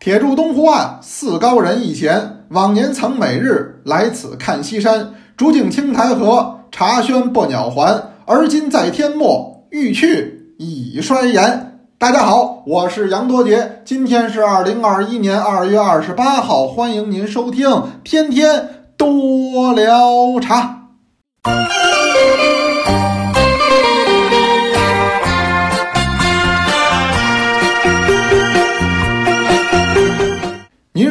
[0.00, 2.46] 铁柱东湖岸，四高人一闲。
[2.48, 8.14] 往年曾每日来此看西山，竹径青苔河，茶轩薄鸟环。
[8.24, 11.82] 而今在天末，欲去已衰颜。
[11.98, 17.68] 大家好，我是杨多杰，今天是二零二一年二月二十八号，欢迎您收听
[18.02, 20.78] 《天天多聊茶》。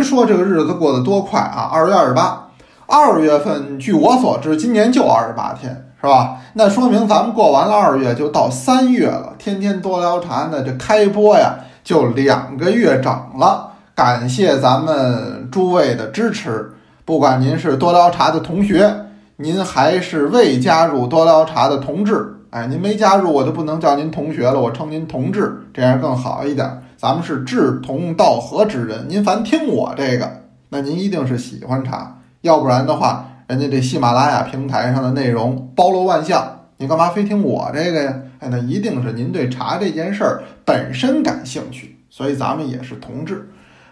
[0.09, 1.69] 说这个日子过得多快啊！
[1.71, 2.49] 二月二十八，
[2.87, 6.37] 二月份，据我所知，今年就二十八天，是吧？
[6.53, 9.33] 那说明咱们过完了二月，就到三月了。
[9.37, 11.53] 天天多聊茶呢，这开播呀，
[11.83, 13.73] 就两个月整了。
[13.93, 16.73] 感谢咱们诸位的支持，
[17.05, 19.05] 不管您是多聊茶的同学，
[19.35, 26.67] 您还是未加入多聊茶的同志，哎，您没加入，我就不能叫您同学了，我称您同志，这样更好一点。
[26.97, 38.15] 咱们是志同道合之人，您凡听我这个，那您一定是喜欢茶，要不然的话，人家这喜马拉雅平台上的内容包罗万象，你干嘛非听我这个呀？
[38.39, 43.47] 哎，那一定是您对茶这件事儿本身感兴趣，所以咱们也是同志，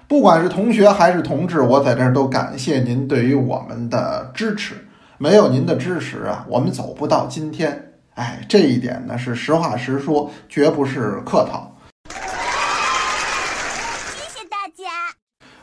[0.07, 4.73] 不管是同学还是同志，我在这儿都感谢您对于我们的支持，
[5.19, 7.83] 没有您的支持啊，我们走不到今天。
[8.17, 11.71] 哎，这一点呢是实话实说，绝不是客套。
[12.09, 12.15] 谢
[14.27, 15.13] 谢大家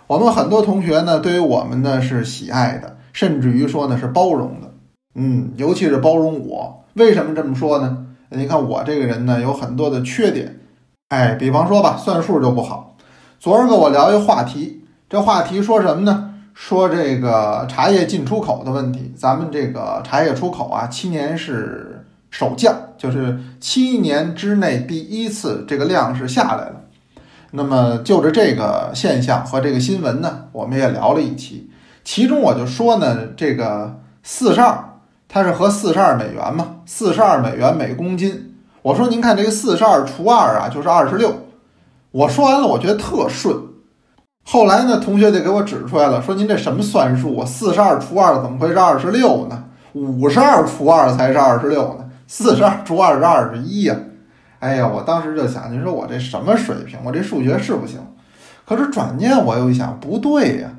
[0.06, 4.72] 我们很多同学呢，对于我们呢是喜爱的，甚至于说呢是包容的，
[5.16, 6.84] 嗯，尤其是包容我。
[6.92, 8.06] 为什么这么说呢？
[8.28, 10.60] 你看我这个人呢有很多的缺点，
[11.08, 12.96] 哎，比方说吧，算数就不好。
[13.40, 16.30] 昨儿跟我聊一话题，这话题说什么呢？
[16.54, 19.12] 说这个茶叶进出口的问题。
[19.16, 22.03] 咱们这个茶叶出口啊，七年是
[22.36, 26.80] 首降，就是七年之内第一次这个量是下来了。
[27.52, 31.70] 那么就着这个现象和这个新闻呢，我们也聊了一期。
[32.02, 34.96] 其中我就说呢，这个四十二，
[35.28, 38.56] 它是合四十二美元嘛，四十二美元每公斤。
[38.82, 41.32] 我说您看这个四十二除二啊，就是二十六。
[42.10, 43.56] 我说完了，我觉得特顺。
[44.44, 47.46] 后来呢，同学就给我指出来了，说您这什么算术啊？
[47.46, 49.62] 四十二除二怎么会是二十六呢？
[49.92, 53.96] 五十二除二才是二十六呢，四十二除二是二十一呀。
[54.58, 56.98] 哎呀，我当时就想，你说我这什么水平？
[57.04, 58.00] 我这数学是不行。
[58.64, 60.70] 可是转念我又一想，不对呀，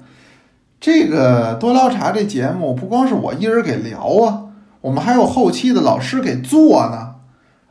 [0.80, 4.46] 这个多聊茶这节目不光是我一人给聊啊，
[4.82, 7.12] 我们还有后期的老师给做呢。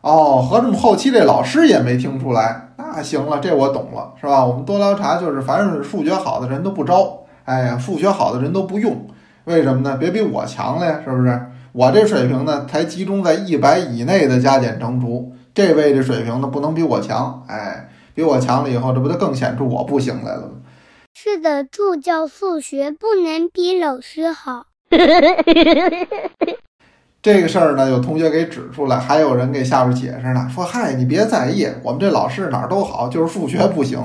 [0.03, 2.69] 哦，合着我们后期这老师也没听出来。
[2.77, 4.45] 那行了，这我懂了，是吧？
[4.45, 9.09] 我们多聊茶就是凡是数学好的人都不招，哎呀，数学好的人都不用。
[9.45, 9.97] 为什么呢？
[9.97, 11.47] 别比我强了呀，是不是？
[11.75, 15.33] 我这水平呢，才集中在一百以内的加减乘除。
[15.53, 20.53] 这位的水平呢，不能比我强，哎，比我强了以后，这不就更显出我不行来了吗？
[21.13, 24.67] 是的，助教数学不能比老师好。
[27.21, 33.99] 这个事儿呢，有同学给指出来，还有人给下边解释呢，说：“嗨，你别在意，我们这老师哪儿都好，就是数学不行。”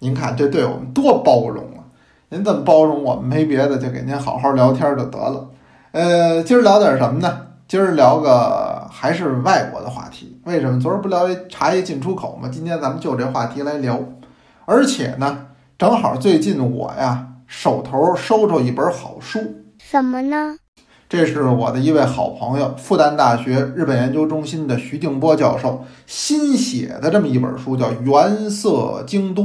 [0.00, 1.86] 您看这对我们多包容啊！
[2.30, 5.50] 您这么包容我们，没别的，就给您好好聊天就得了。
[5.96, 7.46] 呃，今儿聊点什么呢？
[7.66, 10.78] 今儿聊个还是外国的话题，为什么？
[10.78, 12.50] 昨儿不聊茶叶进出口吗？
[12.52, 13.98] 今天咱们就这话题来聊。
[14.66, 15.46] 而且呢，
[15.78, 19.40] 正好最近我呀手头收着一本好书，
[19.78, 20.58] 什么呢？
[21.08, 29.42] 这是我的一位好朋友，复旦大学日本研究中心的徐静波教授新写的这么一本书，叫《原色京都》，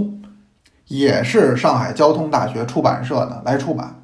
[0.89, 4.00] 也是上海交通大学出版社呢来出版。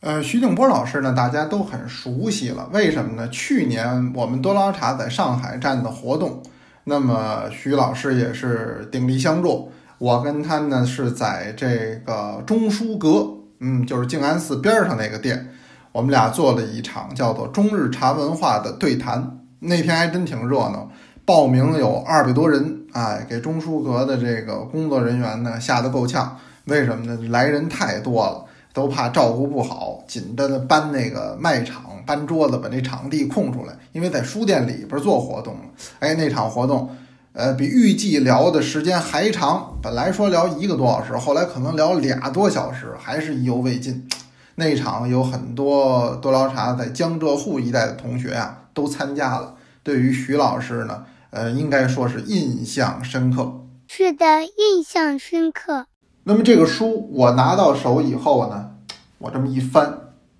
[0.00, 2.70] 呃，徐静波老师呢，大家都很熟悉了。
[2.72, 3.28] 为什么呢？
[3.28, 6.42] 去年我们多捞茶在上海站的活动，
[6.84, 9.70] 那么徐老师也是鼎力相助。
[9.98, 13.28] 我跟他呢是在这个中书阁，
[13.58, 15.50] 嗯，就是静安寺边上那个店，
[15.92, 19.38] 我们俩做了一场叫做“中日茶文化”的对谈。
[19.58, 20.90] 那天还真挺热闹，
[21.26, 26.38] 报名有二百多人，哎，给中书阁的这个工作人员呢吓得够呛。
[26.64, 27.18] 为什么呢？
[27.28, 28.46] 来人太多了。
[28.72, 33.76] 都怕照顾不好，紧着搬那个卖场，搬桌子，把那场地空出来。
[33.92, 35.56] 因为在书店里边做活动
[35.98, 36.88] 哎，那场活动，
[37.32, 39.76] 呃，比预计聊的时间还长。
[39.82, 44.08] 本来说聊一个多小时，后来可能聊俩多小时，还是意犹未尽。
[44.54, 49.54] 那场有很多多聊茶在江浙沪一带的同学啊，都参加了。
[49.82, 53.52] 对于徐老师呢，呃，应该说是印象深刻。
[53.88, 55.86] 是的，印象深刻。
[56.24, 58.70] 那么这个书我拿到手以后呢，
[59.18, 59.98] 我这么一翻，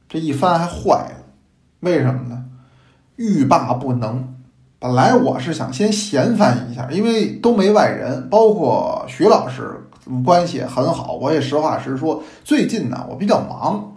[0.09, 1.25] 这一翻还坏了，
[1.81, 2.45] 为什么呢？
[3.17, 4.35] 欲罢不能。
[4.79, 9.87] 本来我是想先闲翻一下，因为都没外人，包括徐老师
[10.25, 11.15] 关系也很好。
[11.15, 13.97] 我也实话实说，最近呢我比较忙。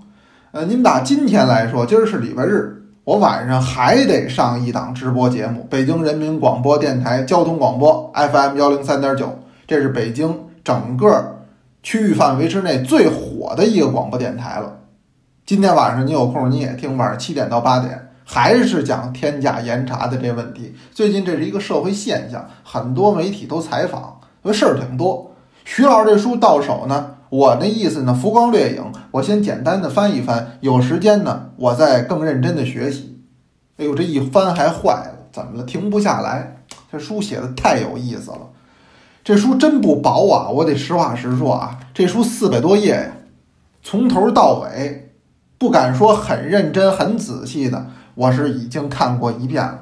[0.51, 11.32] 呃，您打今天来说，今儿是礼拜日，我晚上还得上一档直播节目，北京人民广播电台交通广播 FM 幺零三点九，这是北京整个
[11.83, 14.79] 区域范围之内最火的一个广播电台了。
[15.45, 18.09] 今天晚上你有空你也听，晚上七点到八点。
[18.25, 20.73] 还是讲天价严查的这问题。
[20.93, 25.35] 最近这是一个社会现象，很多媒体都采访，因为事儿挺多。
[25.65, 33.21] 徐老师这书到手呢，我那意思呢，浮光掠影，我先简单的翻一翻，有时间呢，我再更认真的学习。
[33.75, 35.63] 哎呦，这一翻还坏了，怎么了？
[35.65, 36.63] 停不下来。
[36.89, 38.49] 这书写的太有意思了，
[39.23, 40.49] 这书真不薄啊！
[40.49, 43.11] 我得实话实说啊，这书四百多页呀，
[43.81, 45.13] 从头到尾，
[45.57, 47.87] 不敢说很认真、很仔细的。
[48.15, 49.79] 我是已经看过一遍了。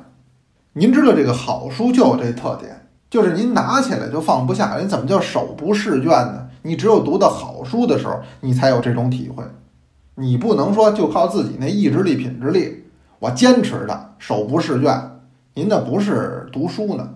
[0.74, 4.78] 您知道这个好书就有这特点，就是您拿起来就放不下。
[4.78, 6.48] 人怎么叫手不释卷呢？
[6.62, 9.44] 你只有读到好书的时候，你才有这种体会。
[10.14, 12.84] 你不能说就靠自己那意志力、品质力，
[13.18, 15.20] 我坚持的手不释卷。
[15.56, 17.10] 您那不是读书呢，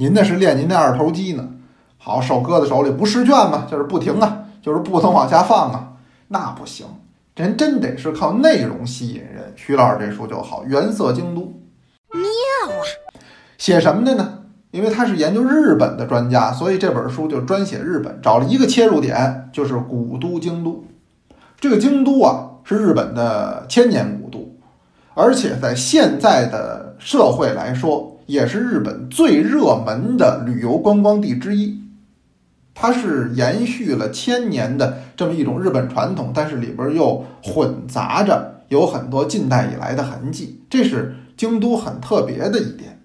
[0.00, 1.48] 您那是练您那二头肌呢。
[1.96, 5.94] 好，手搁在手里不试卷嘛，就是不停啊，就是不能往下放啊，
[6.28, 6.86] 那不行。
[7.34, 9.52] 人真得是靠内容吸引人。
[9.56, 11.40] 徐老师这书就好，《原色京都》
[12.12, 12.82] 妙啊！
[13.58, 14.44] 写什么的呢？
[14.70, 20.84] 因为他是研究日本的专家，所以这本书就专写日本，找了一个切入点，就是古都京都。
[21.58, 24.48] 这个京都啊，是日本的千年古都，
[25.14, 31.80] 而且在现在的社会来说，也是日本最热门的旅游观光地之一。
[32.74, 43.00] 它是延续了千年的这么一种日本传统，但是里边又混杂着有很多近代以来的痕迹，这是京都很特别的一点。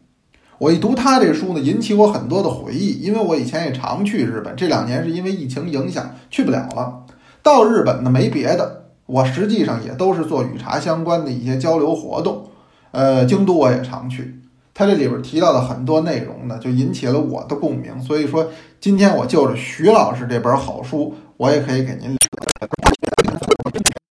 [0.60, 7.06] 我一读他这书呢，引起我很多的回忆，因为我以前也常去日本，这两年是因为疫情影响去不了了。
[7.42, 12.46] 到日本呢没别的，我实际上也都是做与茶相关的一些交流活动。
[12.92, 14.40] 呃，京都我也常去。
[14.74, 18.02] 他这里边提到的很多内容呢，就引起了我的共鸣。
[18.02, 18.50] 所以说，
[18.80, 22.18] 今天我就着徐老师这本好书，我也可以给您。